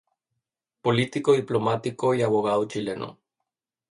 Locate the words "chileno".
2.67-3.19